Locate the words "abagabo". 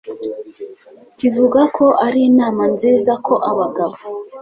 3.51-3.95